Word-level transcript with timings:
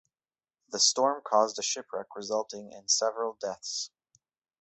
The 0.69 0.79
storm 0.79 1.21
caused 1.23 1.59
a 1.59 1.61
shipwreck 1.61 2.15
resulting 2.15 2.71
in 2.71 2.87
several 2.87 3.37
deaths. 3.39 3.91